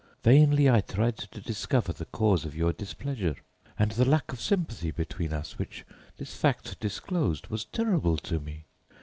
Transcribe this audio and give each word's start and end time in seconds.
Vainly 0.23 0.67
I 0.67 0.81
tried 0.81 1.17
to 1.17 1.39
discover 1.41 1.93
the 1.93 2.05
cause 2.07 2.43
of 2.43 2.55
your 2.55 2.73
displeasure, 2.73 3.35
and 3.77 3.91
the 3.91 4.03
lack 4.09 4.33
of 4.33 4.41
sympathy 4.41 4.89
between 4.89 5.31
us 5.31 5.59
which 5.59 5.85
this 6.17 6.35
fact 6.35 6.79
disclosed 6.79 7.49
was 7.49 7.65
terrible 7.65 8.17
to 8.17 8.39
me. 8.39 8.65